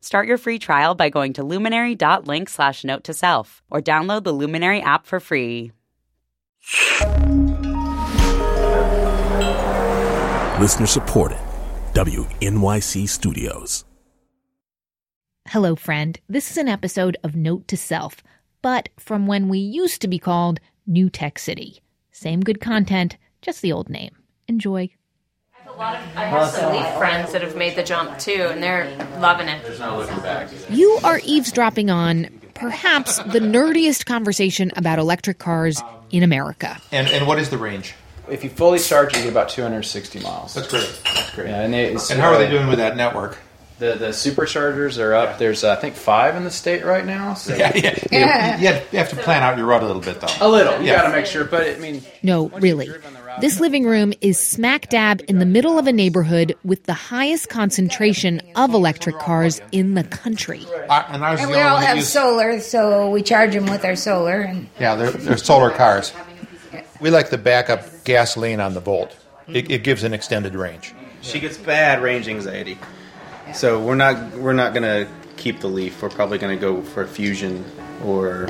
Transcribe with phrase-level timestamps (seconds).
[0.00, 4.32] Start your free trial by going to luminary.link slash note to self or download the
[4.32, 5.72] Luminary app for free.
[10.60, 11.38] Listener supported.
[11.92, 13.84] WNYC Studios.
[15.48, 16.18] Hello, friend.
[16.28, 18.22] This is an episode of Note to Self,
[18.62, 21.82] but from when we used to be called New Tech City.
[22.10, 24.16] Same good content, just the old name.
[24.48, 24.90] Enjoy.
[25.78, 28.86] I have some Leaf friends that have made the jump too, and they're
[29.18, 30.70] loving it.
[30.70, 36.78] You are eavesdropping on perhaps the nerdiest conversation about electric cars in America.
[36.92, 37.94] And, and what is the range?
[38.28, 40.54] If you fully charge, you get about 260 miles.
[40.54, 41.00] That's great.
[41.04, 41.48] That's great.
[41.48, 43.38] Yeah, and, it's, And how are they doing with that network?
[43.78, 45.38] The the superchargers are up.
[45.38, 47.34] There's uh, I think five in the state right now.
[47.34, 48.58] So Yeah, yeah, yeah.
[48.58, 50.28] You, have, you have to plan out your route a little bit, though.
[50.40, 50.78] a little.
[50.80, 50.96] You Yeah.
[51.02, 52.88] got to make sure, but I mean, No, really.
[53.42, 57.50] This living room is smack dab in the middle of a neighborhood with the highest
[57.50, 60.62] concentration of electric cars in the country.
[60.88, 63.94] I, and ours And we all have use- solar, so we charge them with our
[63.94, 64.40] solar.
[64.40, 66.14] And Yeah, they're, they're solar cars.
[66.98, 69.14] We like the backup gasoline on the Volt.
[69.48, 70.94] It, it gives an extended range.
[71.20, 72.78] she gets bad range anxiety.
[73.54, 76.02] So we're not we're not gonna keep the Leaf.
[76.02, 77.64] We're probably gonna go for a Fusion
[78.04, 78.48] or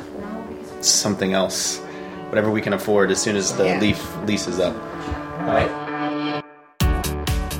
[0.80, 1.78] something else,
[2.28, 3.80] whatever we can afford as soon as the Yeah.
[3.80, 4.74] Leaf lease is up.
[5.40, 6.42] All right?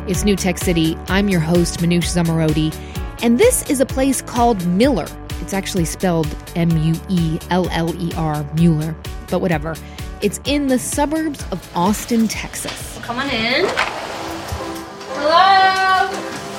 [0.09, 0.97] It's New Tech City.
[1.09, 2.75] I'm your host, Manoush Zomorodi,
[3.23, 5.07] and this is a place called Miller.
[5.43, 8.95] It's actually spelled M U E L L E R, Mueller,
[9.31, 9.77] but whatever.
[10.23, 12.99] It's in the suburbs of Austin, Texas.
[13.03, 13.67] Come on in.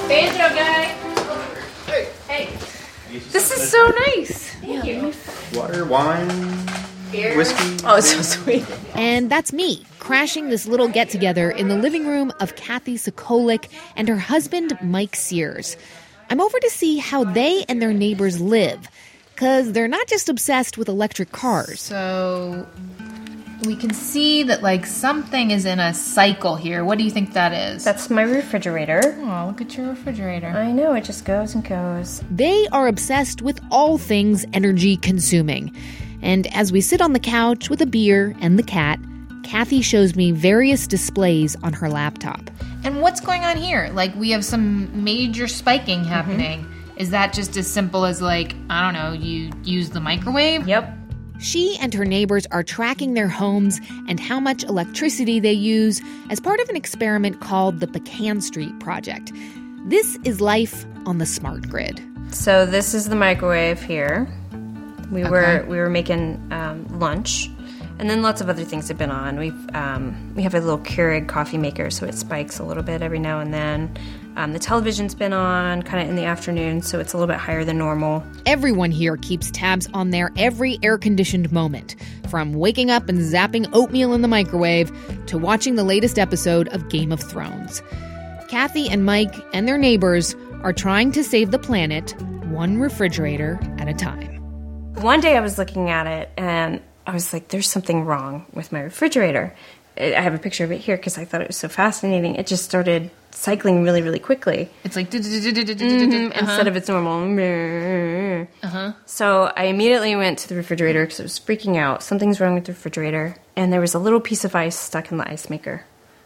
[0.09, 0.85] Hello, banjo guy.
[1.85, 3.19] Hey, hey.
[3.31, 4.51] This is so nice.
[4.51, 5.12] Thank you.
[5.53, 6.29] Water, wine,
[7.12, 7.85] whiskey.
[7.85, 8.66] Oh, it's so sweet.
[8.95, 13.68] And that's me, crashing this little get together in the living room of Kathy Sokolik
[13.97, 15.75] and her husband, Mike Sears.
[16.29, 18.88] I'm over to see how they and their neighbors live,
[19.35, 21.81] because they're not just obsessed with electric cars.
[21.81, 22.66] So
[23.66, 26.84] we can see that like something is in a cycle here.
[26.84, 27.84] What do you think that is?
[27.84, 29.01] That's my refrigerator.
[29.19, 30.47] oh, look at your refrigerator.
[30.47, 32.23] I know, it just goes and goes.
[32.29, 35.75] They are obsessed with all things energy consuming.
[36.22, 39.00] And as we sit on the couch with a beer and the cat,
[39.44, 42.41] Kathy shows me various displays on her laptop.
[42.84, 43.89] And what's going on here?
[43.94, 46.09] Like we have some major spiking mm-hmm.
[46.09, 46.74] happening.
[46.97, 50.68] Is that just as simple as like I don't know, you use the microwave?
[50.68, 50.97] Yep.
[51.40, 56.40] She and her neighbors are tracking their homes and how much electricity they use as
[56.40, 59.31] part of an experiment called the Pecan Street Project.
[59.86, 62.02] This is life on the smart grid.
[62.31, 64.28] So this is the microwave here.
[65.12, 67.50] We were we were making um, lunch,
[68.00, 69.38] and then lots of other things have been on.
[69.38, 73.02] We've um, we have a little Keurig coffee maker, so it spikes a little bit
[73.02, 73.97] every now and then.
[74.35, 77.40] Um, the television's been on kind of in the afternoon, so it's a little bit
[77.40, 78.24] higher than normal.
[78.46, 81.96] Everyone here keeps tabs on their every air conditioned moment,
[82.30, 84.91] from waking up and zapping oatmeal in the microwave
[85.25, 87.81] to watching the latest episode of Game of Thrones.
[88.47, 92.16] Kathy and Mike and their neighbors are trying to save the planet
[92.46, 94.36] one refrigerator at a time.
[95.02, 98.72] One day I was looking at it and I was like, there's something wrong with
[98.72, 99.56] my refrigerator.
[99.97, 102.35] I I have a picture of it here because I thought it was so fascinating.
[102.35, 107.38] It just started cycling really, really quickly It's like instead of its normal.
[108.63, 108.94] Uh-huh.
[109.06, 112.03] So I immediately went to the refrigerator because it was freaking out.
[112.03, 113.35] Something's wrong with the refrigerator.
[113.56, 115.85] And there was a little piece of ice stuck in the ice maker.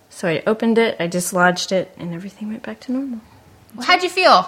[0.10, 3.22] So I opened it, I dislodged it, and everything went back to normal.
[3.82, 4.44] How'd you feel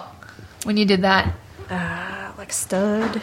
[0.64, 1.34] when you did that?
[1.70, 3.22] Uh, like a stud.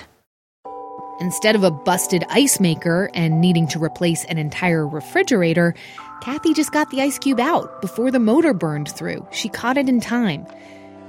[1.22, 5.76] Instead of a busted ice maker and needing to replace an entire refrigerator,
[6.20, 9.24] Kathy just got the ice cube out before the motor burned through.
[9.32, 10.48] She caught it in time.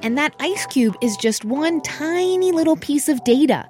[0.02, 3.66] And that ice cube is just one tiny little piece of data.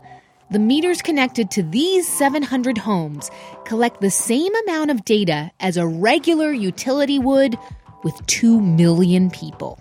[0.50, 3.31] The meters connected to these 700 homes
[3.64, 7.56] collect the same amount of data as a regular utility would
[8.02, 9.78] with 2 million people.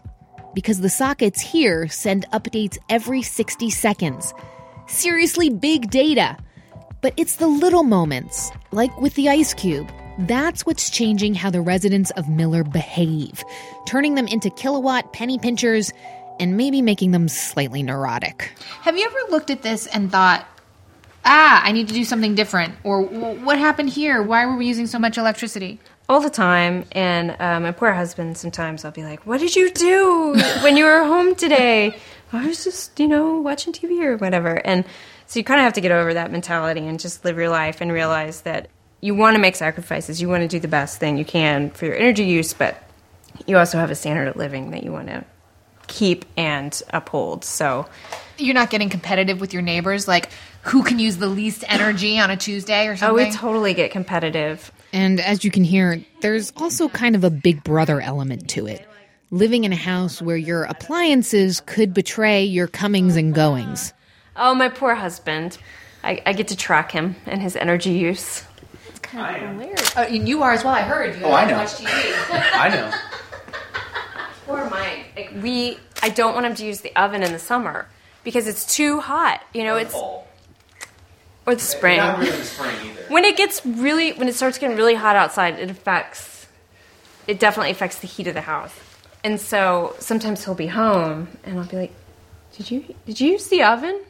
[0.53, 4.31] Because the sockets here send updates every 60 seconds.
[4.85, 6.37] Seriously big data.
[7.01, 9.91] But it's the little moments, like with the ice cube.
[10.19, 13.43] That's what's changing how the residents of Miller behave,
[13.85, 15.91] turning them into kilowatt penny pinchers
[16.39, 18.51] and maybe making them slightly neurotic.
[18.81, 20.45] Have you ever looked at this and thought,
[21.25, 24.21] ah, I need to do something different, or what happened here?
[24.21, 25.79] Why were we using so much electricity?
[26.11, 26.83] all the time.
[26.91, 30.83] And uh, my poor husband, sometimes I'll be like, What did you do when you
[30.83, 31.95] were home today?
[32.33, 34.65] I was just, you know, watching TV or whatever.
[34.65, 34.85] And
[35.31, 37.79] so you kind of have to get over that mentality and just live your life
[37.79, 38.67] and realize that
[38.99, 40.21] you want to make sacrifices.
[40.21, 42.83] You want to do the best thing you can for your energy use, but
[43.47, 45.23] you also have a standard of living that you want to
[45.87, 47.45] keep and uphold.
[47.45, 47.87] So
[48.37, 50.31] you're not getting competitive with your neighbors, like
[50.63, 53.15] who can use the least energy on a Tuesday or oh, something.
[53.15, 53.31] oh, something.
[53.31, 54.69] we totally get competitive.
[54.91, 58.85] And as you can hear, there's also kind of a big brother element to it.
[59.29, 63.93] Living in a house where your appliances could betray your comings and goings.
[64.35, 65.57] Oh, my poor husband.
[66.03, 68.43] I, I get to track him and his energy use.
[68.87, 69.93] It's kind of hilarious.
[69.95, 70.73] Oh, and you are as well.
[70.73, 71.57] I heard you Oh, I know.
[71.57, 71.85] watch TV.
[72.53, 72.91] I know.
[74.47, 75.13] Poor Mike.
[75.15, 77.87] Like, we, I don't want him to use the oven in the summer
[78.23, 79.43] because it's too hot.
[79.53, 80.23] You know, it's oh.
[81.45, 81.97] or the spring.
[81.97, 83.01] Not really the spring either.
[83.09, 86.47] When it gets really, when it starts getting really hot outside, it affects.
[87.27, 88.73] It definitely affects the heat of the house.
[89.23, 91.93] And so sometimes he'll be home, and I'll be like,
[92.57, 94.01] "Did you did you use the oven?"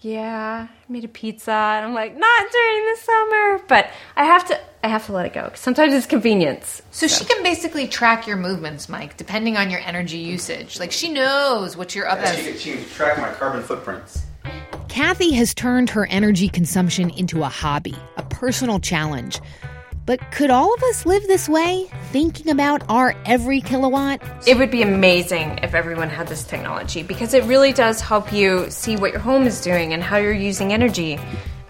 [0.00, 3.90] He's like, "Yeah, I made a pizza." And I'm like, "Not during the summer," but
[4.16, 4.58] I have to.
[4.82, 5.42] I have to let it go.
[5.50, 6.80] 'cause Sometimes it's convenience.
[6.90, 10.78] So she can basically track your movements, Mike, depending on your energy usage.
[10.80, 12.36] Like she knows what you're up Yeah, as.
[12.38, 14.22] she, can- she can track my carbon footprints.
[14.88, 19.38] Kathy has turned her energy consumption into a hobby, a personal challenge.
[20.10, 24.20] But could all of us live this way, thinking about our every kilowatt?
[24.44, 28.68] It would be amazing if everyone had this technology because it really does help you
[28.70, 31.16] see what your home is doing and how you're using energy,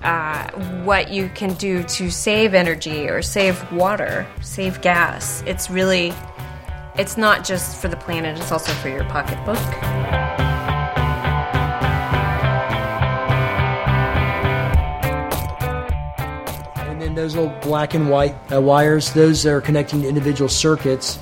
[0.00, 0.50] uh,
[0.84, 5.42] what you can do to save energy or save water, save gas.
[5.46, 6.14] It's really,
[6.96, 9.58] it's not just for the planet, it's also for your pocketbook.
[17.20, 21.18] Those little black and white uh, wires, those are connecting to individual circuits,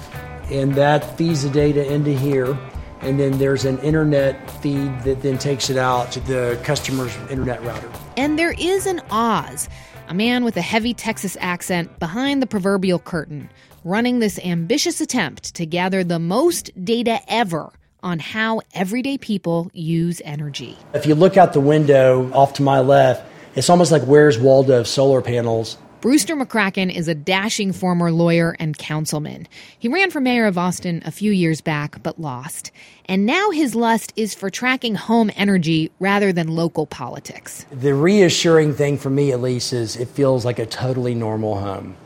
[0.50, 2.56] and that feeds the data into here.
[3.00, 7.62] And then there's an internet feed that then takes it out to the customer's internet
[7.64, 7.90] router.
[8.16, 9.68] And there is an Oz,
[10.08, 13.50] a man with a heavy Texas accent behind the proverbial curtain,
[13.82, 17.72] running this ambitious attempt to gather the most data ever
[18.04, 20.76] on how everyday people use energy.
[20.94, 24.84] If you look out the window off to my left, it's almost like Where's Waldo
[24.84, 25.76] solar panels.
[26.00, 29.48] Brewster McCracken is a dashing former lawyer and councilman.
[29.76, 32.70] He ran for mayor of Austin a few years back, but lost.
[33.06, 37.66] And now his lust is for tracking home energy rather than local politics.
[37.72, 41.96] The reassuring thing for me, at least, is it feels like a totally normal home.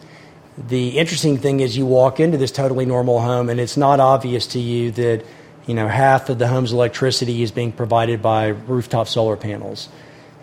[0.57, 4.47] The interesting thing is you walk into this totally normal home and it's not obvious
[4.49, 5.23] to you that,
[5.67, 9.91] you know, half of the home's electricity is being provided by rooftop solar panels.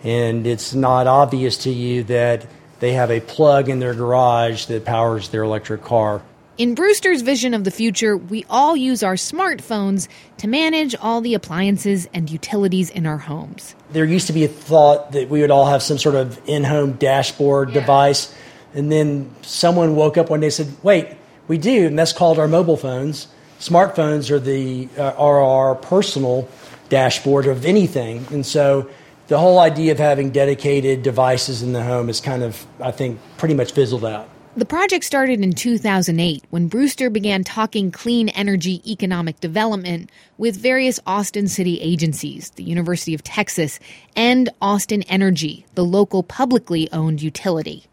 [0.04, 2.46] And it's not obvious to you that
[2.80, 6.22] they have a plug in their garage that powers their electric car.
[6.58, 11.32] In Brewster's vision of the future, we all use our smartphones to manage all the
[11.32, 13.74] appliances and utilities in our homes.
[13.92, 16.64] There used to be a thought that we would all have some sort of in
[16.64, 18.34] home dashboard device.
[18.74, 21.08] And then someone woke up one day and said, wait,
[21.48, 23.26] we do, and that's called our mobile phones.
[23.58, 26.46] Smartphones are, the, uh, are our personal
[26.90, 28.26] dashboard of anything.
[28.30, 28.88] And so
[29.30, 33.20] the whole idea of having dedicated devices in the home is kind of, I think,
[33.38, 34.28] pretty much fizzled out.
[34.56, 40.98] The project started in 2008 when Brewster began talking clean energy economic development with various
[41.06, 43.78] Austin city agencies, the University of Texas,
[44.16, 47.84] and Austin Energy, the local publicly owned utility.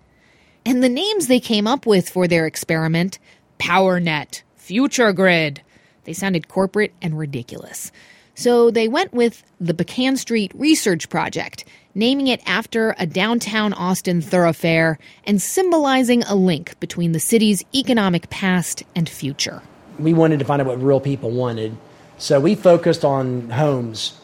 [0.66, 3.20] And the names they came up with for their experiment
[3.60, 5.62] PowerNet, Future Grid
[6.06, 7.92] they sounded corporate and ridiculous.
[8.38, 11.66] So they went with the Pecan Street Research Project,
[11.96, 18.30] naming it after a downtown Austin thoroughfare and symbolizing a link between the city's economic
[18.30, 19.64] past and future.
[19.98, 21.76] We wanted to find out what real people wanted.
[22.20, 24.16] So we focused on homes.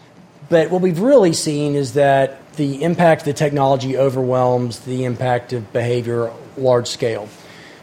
[0.48, 5.54] But what we've really seen is that the impact of the technology overwhelms the impact
[5.54, 7.30] of behavior large scale.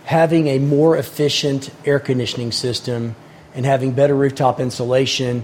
[0.05, 3.17] Having a more efficient air conditioning system
[3.53, 5.43] and having better rooftop insulation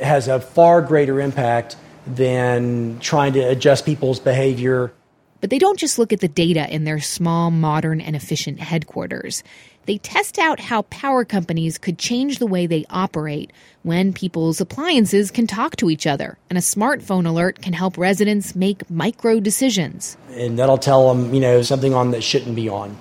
[0.00, 4.92] has a far greater impact than trying to adjust people's behavior.
[5.40, 9.42] But they don't just look at the data in their small, modern, and efficient headquarters.
[9.86, 15.30] They test out how power companies could change the way they operate when people's appliances
[15.30, 20.16] can talk to each other, and a smartphone alert can help residents make micro decisions.
[20.30, 22.96] And that'll tell them, you know, something on that shouldn't be on.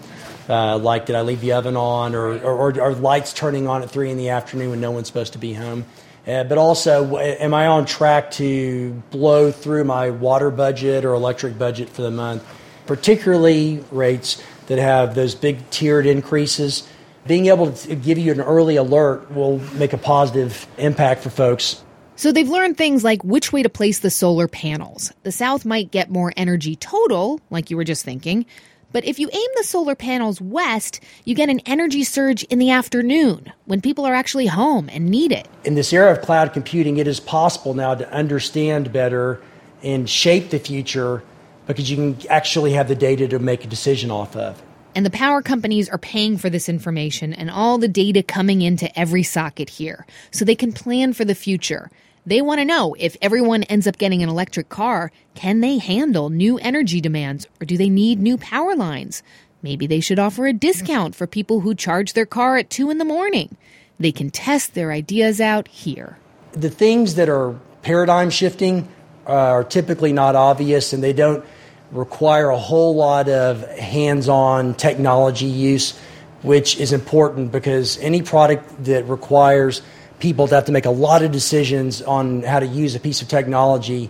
[0.50, 3.81] Uh, like, did I leave the oven on, or, or, or are lights turning on
[3.81, 5.85] at three in the afternoon when no one's supposed to be home?
[6.25, 11.58] Uh, but also, am I on track to blow through my water budget or electric
[11.58, 12.46] budget for the month?
[12.86, 16.88] Particularly rates that have those big tiered increases.
[17.27, 21.84] Being able to give you an early alert will make a positive impact for folks.
[22.15, 25.12] So they've learned things like which way to place the solar panels.
[25.24, 28.46] The South might get more energy total, like you were just thinking,
[28.93, 32.69] but if you aim the solar panels west, you get an energy surge in the
[32.69, 35.50] afternoon when people are actually home and need it.
[35.65, 39.41] In this era of cloud computing, it is possible now to understand better
[39.81, 41.23] and shape the future
[41.67, 44.62] because you can actually have the data to make a decision off of.
[44.95, 48.97] And the power companies are paying for this information and all the data coming into
[48.97, 51.89] every socket here so they can plan for the future.
[52.25, 56.30] They want to know if everyone ends up getting an electric car, can they handle
[56.30, 59.24] new energy demands or do they need new power lines?
[59.62, 62.98] Maybe they should offer a discount for people who charge their car at 2 in
[62.98, 63.58] the morning.
[64.00, 66.18] They can test their ideas out here.
[66.53, 68.88] The things that are paradigm shifting
[69.27, 71.44] uh, are typically not obvious and they don't
[71.92, 75.98] require a whole lot of hands on technology use,
[76.42, 79.82] which is important because any product that requires
[80.20, 83.22] people to have to make a lot of decisions on how to use a piece
[83.22, 84.10] of technology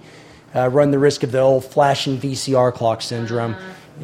[0.55, 3.55] uh, run the risk of the old flashing VCR clock syndrome.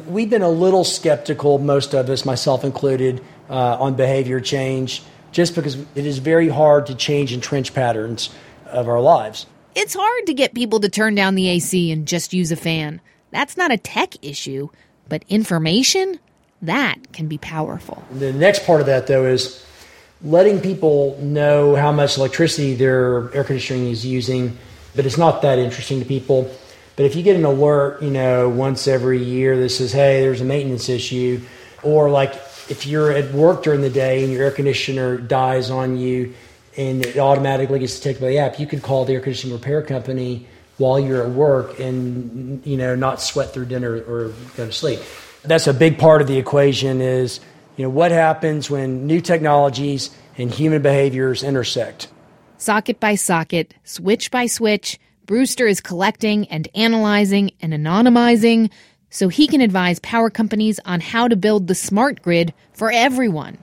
[0.06, 5.02] We've been a little skeptical, most of us, myself included, uh, on behavior change,
[5.32, 8.30] just because it is very hard to change entrenched patterns
[8.66, 9.46] of our lives.
[9.74, 13.00] It's hard to get people to turn down the AC and just use a fan.
[13.30, 14.68] That's not a tech issue,
[15.08, 16.18] but information,
[16.62, 18.02] that can be powerful.
[18.12, 19.64] The next part of that, though, is
[20.22, 24.56] letting people know how much electricity their air conditioning is using,
[24.94, 26.50] but it's not that interesting to people.
[26.96, 30.42] But if you get an alert, you know, once every year that says, hey, there's
[30.42, 31.40] a maintenance issue,
[31.82, 32.34] or like
[32.68, 36.34] if you're at work during the day and your air conditioner dies on you
[36.76, 39.80] and it automatically gets detected by the app, you could call the air conditioning repair
[39.82, 40.46] company
[40.76, 45.00] while you're at work and, you know, not sweat through dinner or go to sleep.
[45.42, 47.40] That's a big part of the equation is
[47.80, 52.08] you know, what happens when new technologies and human behaviors intersect.
[52.58, 58.70] Socket by socket, switch by switch, Brewster is collecting and analyzing and anonymizing
[59.08, 63.56] so he can advise power companies on how to build the smart grid for everyone,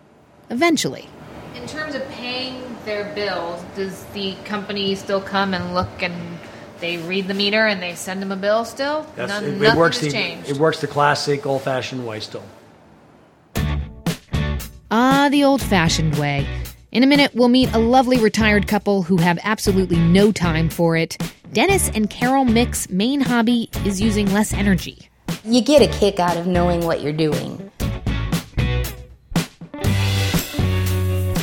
[0.50, 1.08] eventually.
[1.54, 6.40] In terms of paying their bills, does the company still come and look and
[6.80, 9.06] they read the meter and they send them a bill still?
[9.16, 10.50] None, it, it works has the, changed.
[10.50, 12.42] It works the classic old fashioned way still.
[14.90, 16.48] Ah, the old fashioned way.
[16.94, 20.96] In a minute, we'll meet a lovely retired couple who have absolutely no time for
[20.96, 21.18] it.
[21.52, 25.10] Dennis and Carol Mick's main hobby is using less energy.
[25.44, 27.70] You get a kick out of knowing what you're doing.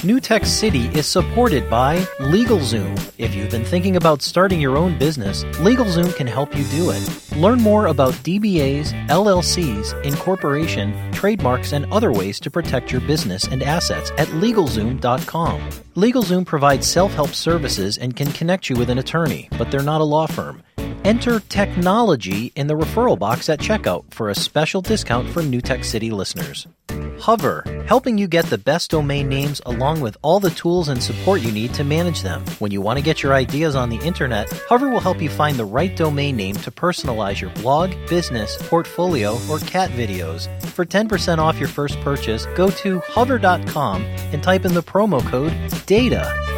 [0.05, 3.15] New Tech City is supported by LegalZoom.
[3.17, 7.37] If you've been thinking about starting your own business, LegalZoom can help you do it.
[7.39, 13.63] Learn more about DBAs, LLCs, incorporation, trademarks, and other ways to protect your business and
[13.63, 15.71] assets at LegalZoom.com.
[15.97, 20.03] LegalZoom provides self help services and can connect you with an attorney, but they're not
[20.03, 20.63] a law firm.
[21.05, 25.85] Enter technology in the referral box at checkout for a special discount for New Tech
[25.85, 26.67] City listeners.
[27.21, 31.43] Hover, helping you get the best domain names along with all the tools and support
[31.43, 32.43] you need to manage them.
[32.59, 35.59] When you want to get your ideas on the internet, Hover will help you find
[35.59, 40.49] the right domain name to personalize your blog, business, portfolio, or cat videos.
[40.69, 45.53] For 10% off your first purchase, go to hover.com and type in the promo code
[45.85, 46.54] DATA.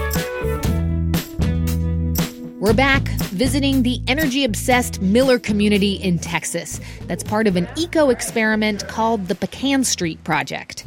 [2.58, 6.80] We're back visiting the energy obsessed Miller community in Texas.
[7.02, 10.86] That's part of an eco experiment called the Pecan Street Project.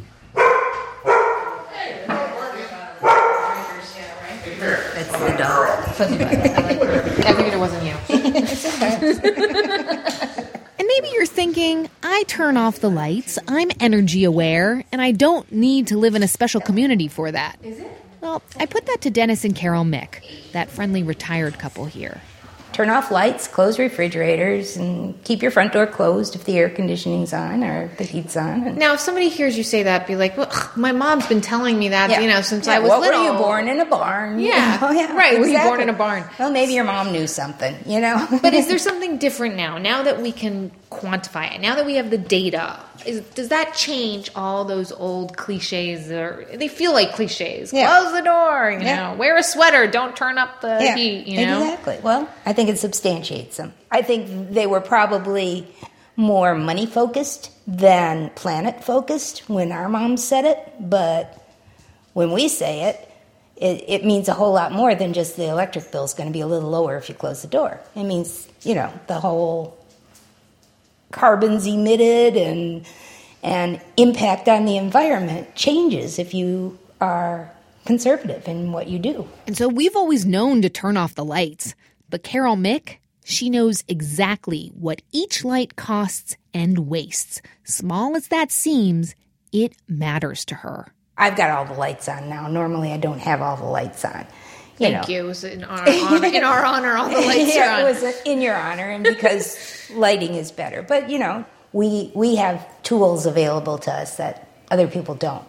[4.58, 5.78] That's the dog.
[6.00, 7.94] I figured it wasn't you.
[10.76, 15.52] And maybe you're thinking, I turn off the lights, I'm energy aware, and I don't
[15.52, 17.60] need to live in a special community for that.
[17.62, 17.99] Is it?
[18.20, 20.22] Well, I put that to Dennis and Carol Mick,
[20.52, 22.20] that friendly retired couple here.
[22.72, 27.32] Turn off lights, close refrigerators, and keep your front door closed if the air conditioning's
[27.32, 28.64] on or the heat's on.
[28.68, 31.40] And Now, if somebody hears you say that, be like, "Well, ugh, my mom's been
[31.40, 32.20] telling me that, Yeah.
[32.20, 34.38] you know, since Yeah, I was what, little." Were you born in a barn?
[34.38, 35.38] You Yeah, know, oh, yeah, right.
[35.40, 36.22] Were you born in a barn?
[36.38, 38.24] Well, maybe your mom knew something, you know.
[38.40, 39.76] but is there something different now?
[39.78, 40.70] Now that we can
[41.00, 45.36] quantify it, now that we have the data, is, does that change all those old
[45.36, 46.10] cliches?
[46.10, 47.72] Or they feel like cliches.
[47.72, 47.88] Yeah.
[47.98, 48.70] Close the door.
[48.70, 49.12] You Yeah.
[49.12, 49.86] know, wear a sweater.
[49.86, 51.26] Don't turn up the Yeah, heat.
[51.26, 51.98] You know, Exactly.
[52.02, 53.72] Well, I think it substantiates them.
[53.90, 55.66] I think they were probably
[56.16, 61.36] more money focused than planet focused when our moms said it, but
[62.12, 63.06] when we say it,
[63.56, 66.32] it, it means a whole lot more than just the electric bill is going to
[66.32, 67.78] be a little lower if you close the door.
[67.94, 69.76] It means, you know, the whole
[71.12, 72.86] carbons emitted and
[73.42, 77.50] and impact on the environment changes if you are
[77.86, 79.26] conservative in what you do.
[79.46, 81.74] And so we've always known to turn off the lights,
[82.10, 87.40] but Carol Mick, she knows exactly what each light costs and wastes.
[87.64, 89.14] Small as that seems,
[89.52, 90.92] it matters to her.
[91.16, 92.48] I've got all the lights on now.
[92.48, 94.26] Normally, I don't have all the lights on.
[94.80, 95.14] You Thank know.
[95.14, 95.24] you.
[95.24, 96.26] It was in our honor.
[96.26, 97.86] in our honor, all the lights yeah, are on.
[97.86, 100.80] It was in your honor, and because lighting is better.
[100.82, 101.44] But you know,
[101.74, 105.44] we we have tools available to us that other people don't.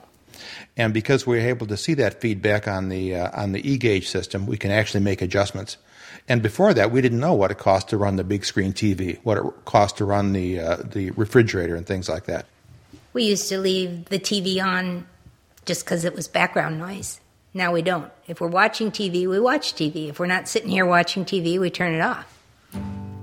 [0.75, 4.47] And because we're able to see that feedback on the uh, on the eGauge system,
[4.47, 5.77] we can actually make adjustments.
[6.27, 9.17] And before that, we didn't know what it cost to run the big screen TV,
[9.23, 12.47] what it cost to run the uh, the refrigerator, and things like that.
[13.13, 15.07] We used to leave the TV on
[15.63, 17.20] just because it was background noise.
[17.53, 18.09] Now we don't.
[18.27, 20.07] If we're watching TV, we watch TV.
[20.07, 22.39] If we're not sitting here watching TV, we turn it off.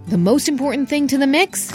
[0.09, 1.73] The most important thing to the mix?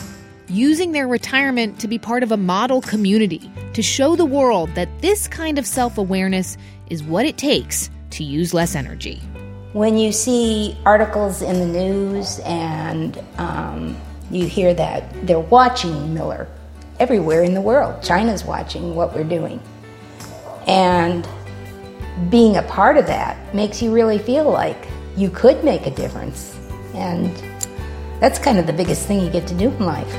[0.48, 5.02] Using their retirement to be part of a model community, to show the world that
[5.02, 6.58] this kind of self awareness
[6.92, 9.16] is what it takes to use less energy.
[9.72, 13.98] When you see articles in the news and um,
[14.30, 16.48] you hear that they're watching Miller
[17.00, 19.60] everywhere in the world, China's watching what we're doing
[20.68, 21.28] and
[22.30, 26.58] being a part of that makes you really feel like you could make a difference.
[26.94, 27.36] And
[28.20, 30.14] that's kind of the biggest thing you get to do in life.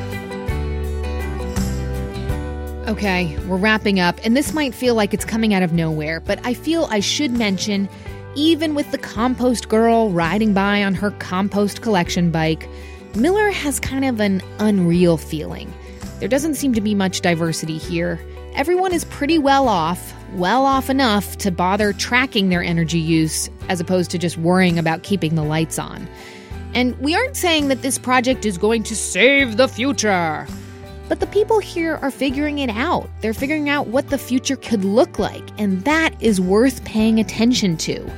[2.87, 6.39] Okay, we're wrapping up, and this might feel like it's coming out of nowhere, but
[6.45, 7.89] I feel I should mention
[8.35, 12.69] even with the compost girl riding by on her compost collection bike,
[13.15, 15.73] Miller has kind of an unreal feeling.
[16.19, 18.21] There doesn't seem to be much diversity here.
[18.55, 23.81] Everyone is pretty well off, well off enough to bother tracking their energy use as
[23.81, 26.09] opposed to just worrying about keeping the lights on.
[26.73, 30.47] And we aren't saying that this project is going to save the future.
[31.09, 33.11] But the people here are figuring it out.
[33.23, 37.77] They're figuring out what the future could look like, and that is worth paying attention
[37.79, 38.09] to.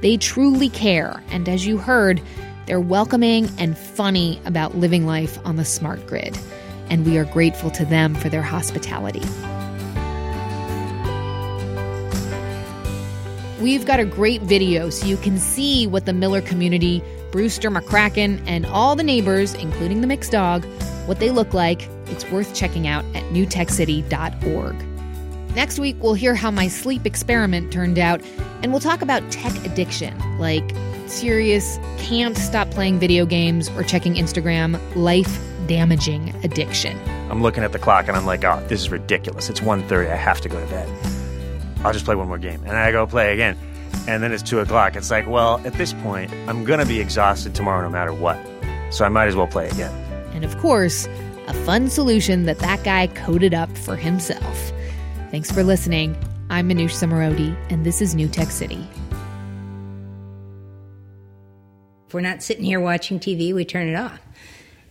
[0.00, 2.20] They truly care, and as you heard,
[2.66, 6.36] they're welcoming and funny about living life on the smart grid.
[6.90, 9.22] And we are grateful to them for their hospitality.
[13.64, 18.42] We've got a great video so you can see what the Miller community, Brewster McCracken,
[18.46, 20.66] and all the neighbors, including the mixed dog,
[21.06, 21.88] what they look like.
[22.08, 24.76] It's worth checking out at newtechcity.org.
[25.56, 28.20] Next week, we'll hear how my sleep experiment turned out,
[28.62, 30.74] and we'll talk about tech addiction, like
[31.06, 37.00] serious, can't stop playing video games or checking Instagram, life damaging addiction.
[37.30, 39.48] I'm looking at the clock and I'm like, oh, this is ridiculous.
[39.48, 40.12] It's 1.30.
[40.12, 41.23] I have to go to bed.
[41.84, 42.62] I'll just play one more game.
[42.64, 43.56] And I go play again.
[44.08, 44.96] And then it's two o'clock.
[44.96, 48.38] It's like, well, at this point, I'm going to be exhausted tomorrow no matter what.
[48.90, 49.92] So I might as well play again.
[50.34, 51.06] And of course,
[51.46, 54.72] a fun solution that that guy coded up for himself.
[55.30, 56.16] Thanks for listening.
[56.48, 58.86] I'm Manoush Zomorodi, and this is New Tech City.
[62.06, 64.20] If we're not sitting here watching TV, we turn it off.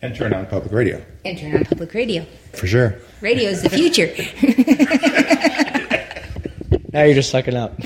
[0.01, 1.03] And turn on public radio.
[1.23, 2.25] And turn on public radio.
[2.51, 2.95] For sure.
[3.21, 4.13] Radio is the future.
[6.93, 7.73] Now you're just sucking up.